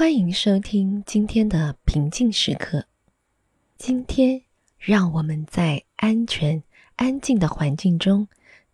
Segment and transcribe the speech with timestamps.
[0.00, 2.86] 欢迎收听今天的平静时刻。
[3.76, 4.42] 今天，
[4.78, 6.64] 让我们在安全、
[6.96, 8.26] 安静的环境中，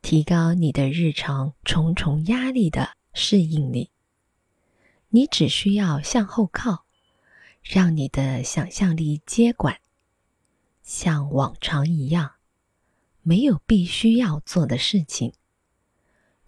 [0.03, 3.91] 提高你的日常重重压力的适应力。
[5.09, 6.85] 你只需要向后靠，
[7.61, 9.81] 让你的想象力接管，
[10.85, 12.35] 像往常一样，
[13.23, 15.33] 没有必须要做的事情。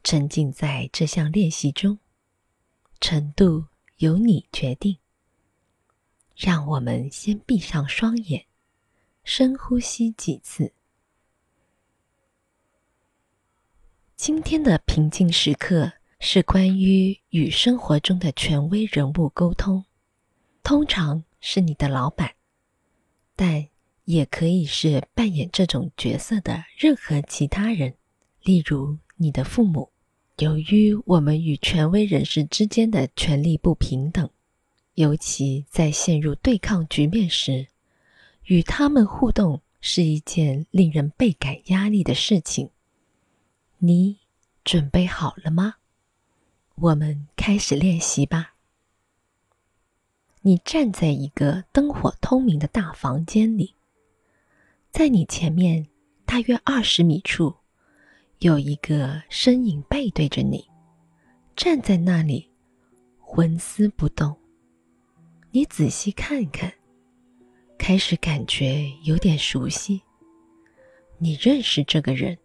[0.04, 1.99] 沉浸在这项练习中，
[3.00, 3.64] 程度
[3.98, 4.98] 由你决定。
[6.34, 8.46] 让我们先闭上双眼，
[9.22, 10.72] 深呼吸几次。
[14.16, 15.93] 今天的平静时刻。
[16.21, 19.84] 是关于与生活中的权威人物沟通，
[20.64, 22.35] 通常是你的老板，
[23.36, 23.68] 但
[24.02, 27.94] 也可以是扮演这种角色的任何其他人，
[28.43, 29.93] 例如你的父母。
[30.39, 34.31] 由于我们与权威人士之间的权力不平等，
[34.95, 37.67] 尤其在陷入对抗局面时，
[38.45, 42.70] 与他们互动是一件令人倍感压力的事情。
[43.78, 44.19] 你
[44.64, 45.75] 准备好了吗？
[46.77, 48.55] 我们开始练习吧。
[50.42, 53.75] 你站在一个灯火通明的大房间里，
[54.92, 55.89] 在你前面
[56.25, 57.56] 大约二十米处，
[58.41, 60.64] 有一个身影背对着你，
[61.56, 62.48] 站在那里，
[63.36, 64.36] 纹丝不动。
[65.50, 66.72] 你仔细看看，
[67.77, 70.00] 开始感觉有点熟悉。
[71.19, 72.39] 你认识这个人，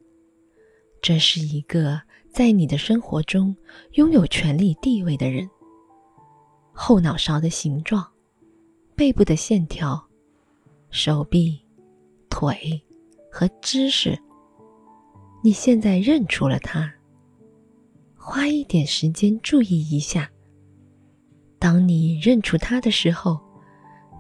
[1.02, 2.02] 这是一个。
[2.34, 3.56] 在你的生活中
[3.92, 5.48] 拥有权力地位的人，
[6.72, 8.04] 后脑勺的形状、
[8.96, 10.04] 背部的线条、
[10.90, 11.64] 手臂、
[12.32, 12.84] 腿
[13.32, 14.20] 和姿势，
[15.46, 16.90] 你现在认出了他。
[18.16, 20.32] 花一点时间注意一下，
[21.60, 23.38] 当你认出他的时候，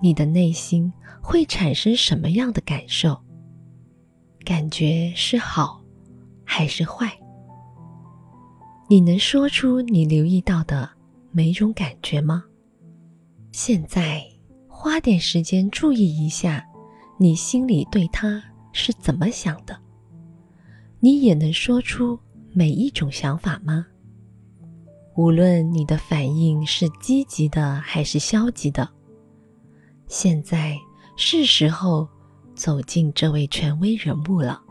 [0.01, 3.17] 你的内心会产生什么样的感受？
[4.43, 5.81] 感觉是好
[6.43, 7.17] 还是坏？
[8.89, 10.89] 你能说出你留意到的
[11.31, 12.43] 每种感觉吗？
[13.53, 14.21] 现在
[14.67, 16.67] 花点时间注意一下，
[17.17, 18.43] 你心里对他
[18.73, 19.79] 是怎么想的？
[21.03, 22.17] 你也能说出
[22.53, 23.85] 每一种想法吗？
[25.17, 28.89] 无论你的反应是积极的还是消极的，
[30.07, 30.77] 现在
[31.17, 32.07] 是时候
[32.55, 34.61] 走进这位权威人物了，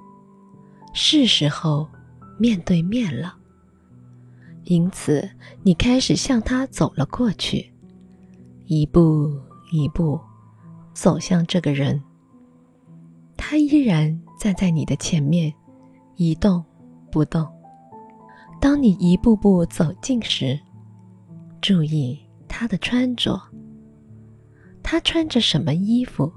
[0.95, 1.87] 是时候
[2.39, 3.37] 面对面了。
[4.65, 5.29] 因此，
[5.63, 7.71] 你开始向他走了过去，
[8.65, 9.31] 一步
[9.71, 10.19] 一步
[10.95, 12.03] 走向这个人。
[13.37, 15.53] 他依然站在你的前面，
[16.23, 16.65] 一动
[17.11, 17.47] 不动。
[18.61, 20.59] 当你一步步走近时，
[21.61, 23.41] 注意他的穿着。
[24.83, 26.31] 他穿着什么衣服？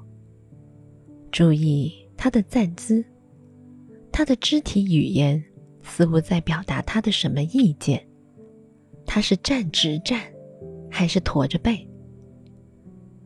[1.32, 3.06] 注意他的站姿，
[4.12, 5.44] 他的肢体语言
[5.82, 8.08] 似乎在表达他的什么意见。
[9.06, 10.22] 他是站直站，
[10.90, 11.88] 还是驼着背？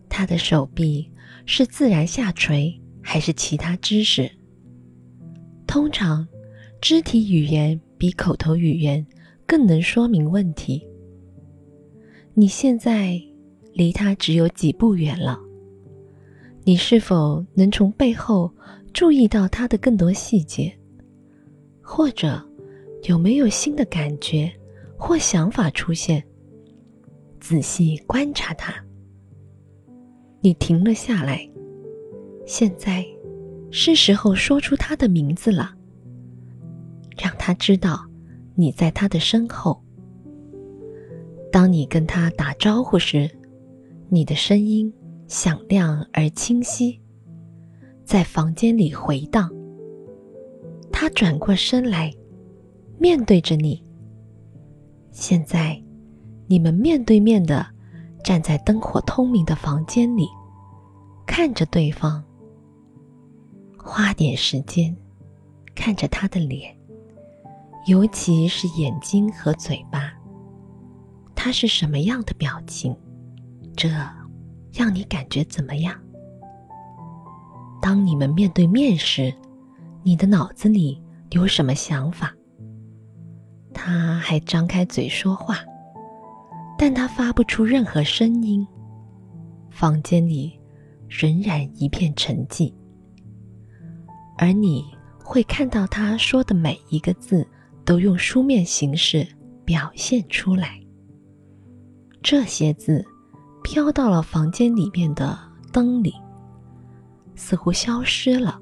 [0.10, 1.10] 他的手臂
[1.46, 4.30] 是自然下垂，还是其他姿势？
[5.68, 6.28] 通常，
[6.82, 9.06] 肢体语言比口头语言
[9.46, 10.82] 更能说明问题。
[12.34, 13.22] 你现在
[13.74, 15.38] 离他只有几步远了，
[16.64, 18.50] 你是否能从背后
[18.94, 20.74] 注意到他的更多细节？
[21.82, 22.42] 或者，
[23.04, 24.50] 有没有新的感觉？
[24.98, 26.24] 或想法出现，
[27.40, 28.74] 仔细观察他。
[30.42, 31.50] 你停了下来，
[32.46, 33.06] 现在
[33.72, 35.74] 是时候说出他的名字了，
[37.22, 38.00] 让他知道
[38.56, 39.82] 你在他的身后。
[41.52, 43.30] 当你跟他打招呼时，
[44.08, 44.92] 你的声音
[45.28, 47.02] 响亮而清晰，
[48.06, 49.52] 在房间里回荡。
[50.92, 52.14] 他转过身来，
[52.98, 53.84] 面对着你。
[55.12, 55.82] 现在，
[56.48, 57.66] 你们面对面的
[58.24, 60.28] 站在灯火通明的房间里，
[61.26, 62.24] 看着对方。
[63.78, 64.96] 花点时间
[65.74, 66.76] 看着他的脸，
[67.90, 70.14] 尤其是眼睛和嘴巴。
[71.34, 72.96] 他是什么样的表情？
[73.76, 73.90] 这
[74.72, 76.00] 让你感觉怎么样？
[77.82, 79.34] 当你们面对面时，
[80.04, 81.02] 你的脑子里
[81.32, 82.32] 有什么想法？
[83.74, 85.58] 他还张开嘴说话，
[86.78, 88.68] 但他发不出任何声音。
[89.72, 90.60] 房间里
[91.08, 92.72] 仍然一片沉寂，
[94.38, 94.86] 而你
[95.24, 97.48] 会看到他说的每一个字
[97.90, 99.28] 都用书面形式
[99.66, 100.80] 表现出来。
[102.22, 103.04] 这些字
[103.64, 105.36] 飘到了房间里面的
[105.74, 106.14] 灯里，
[107.34, 108.62] 似乎消失了。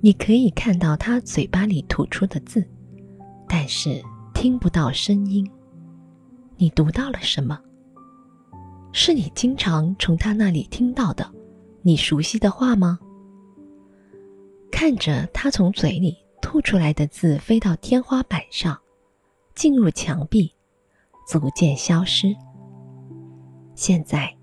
[0.00, 2.68] 你可以看到他嘴巴里吐出的字，
[3.46, 4.02] 但是
[4.34, 5.48] 听不到声音。
[6.56, 7.56] 你读到了什么？
[8.92, 11.30] 是你经常从他那里听到的，
[11.82, 12.98] 你熟悉的话吗？
[14.72, 18.78] 看着他从嘴里吐出来的字飞到天花板上，
[19.54, 20.52] 进入墙壁，
[21.26, 22.36] 逐渐消失。
[23.74, 24.36] 现在，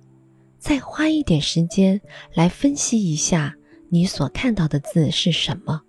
[0.57, 2.01] 再花一点时间
[2.33, 3.55] 来分析一下
[3.87, 5.79] 你所看到的字是什么，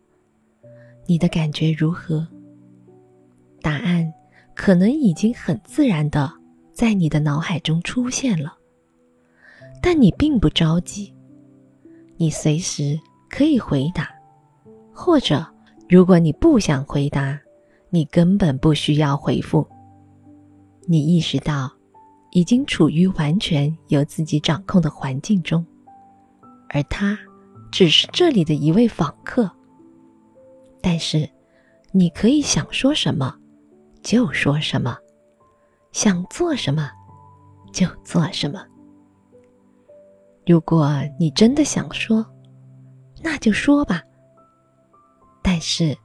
[1.07, 2.29] 你的感觉如何？
[3.63, 4.13] 答案
[4.55, 6.31] 可能已经很自然的
[6.75, 8.53] 在你的脑海中出现了，
[9.81, 11.15] 但你并不着急，
[12.19, 13.01] 你随时
[13.31, 14.11] 可以回答，
[14.93, 15.45] 或者
[15.89, 17.39] 如果你不想回答，
[17.91, 19.67] 你根本不需要回复。
[20.87, 21.71] 你意识到。
[22.35, 25.63] 已经处于完全由自己掌控的环境中，
[26.71, 27.19] 而他
[27.71, 29.51] 只是这里的一位访客。
[30.81, 31.29] 但是，
[31.91, 33.37] 你可以想说什么
[34.03, 34.97] 就说什么，
[35.93, 36.91] 想做什么
[37.71, 38.65] 就做什么。
[40.47, 40.91] 如果
[41.21, 42.27] 你真的想说，
[43.23, 44.03] 那就说吧。
[45.43, 45.97] 但是，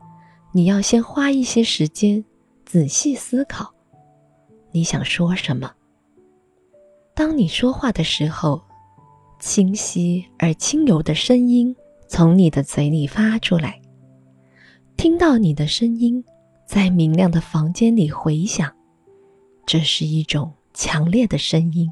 [0.51, 2.24] 你要先花一些时间
[2.66, 3.72] 仔细思考，
[4.72, 5.72] 你想说什么。
[7.13, 8.62] 当你说话的时候，
[9.39, 11.75] 清晰而轻柔的声音
[12.07, 13.80] 从你的嘴里发出来。
[14.95, 16.24] 听到你的声音
[16.66, 18.72] 在明亮的房间里回响，
[19.66, 21.92] 这是一种强烈的声音，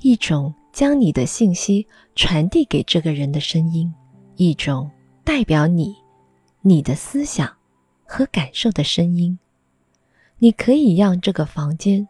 [0.00, 3.92] 一种将你的信息传递给这个人的声音，
[4.34, 4.90] 一种
[5.22, 5.94] 代表你、
[6.68, 7.56] 你的思想
[8.04, 9.38] 和感受的声音。
[10.36, 12.06] 你可以让这个房间。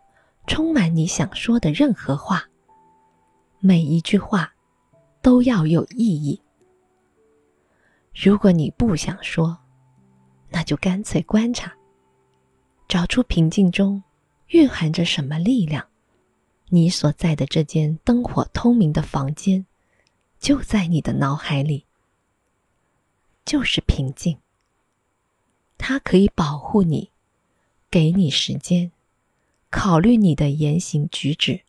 [0.49, 2.49] 充满你想说的任何话，
[3.61, 4.55] 每一句话
[5.21, 6.41] 都要有意义。
[8.15, 9.59] 如果你不想说，
[10.49, 11.71] 那就干脆观察，
[12.89, 14.03] 找出平静中
[14.47, 15.87] 蕴含着什么力量。
[16.71, 19.67] 你所在的这间灯火通明的房间，
[20.41, 21.85] 就在你的脑海里，
[23.45, 24.39] 就是平静。
[25.79, 27.11] 它可以保护你，
[27.91, 28.93] 给你时间。
[29.71, 31.63] 考虑你的言行举止。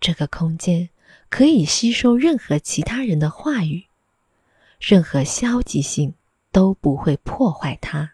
[0.00, 0.90] 这个空间
[1.30, 3.86] 可以吸收任何其他人的话语，
[4.78, 6.14] 任何消极性
[6.52, 8.12] 都不会破坏它。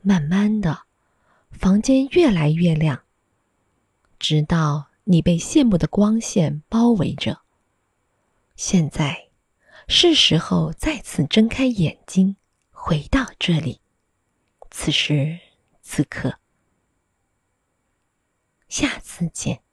[0.00, 0.84] 慢慢的，
[1.50, 3.02] 房间越来越亮，
[4.18, 7.42] 直到你被羡慕的光线包围着。
[8.56, 9.28] 现在，
[9.86, 12.36] 是时候再次睁开眼睛，
[12.80, 13.80] 回到这里。
[14.70, 15.40] 此时
[15.82, 16.38] 此刻。
[18.68, 19.67] 下次见。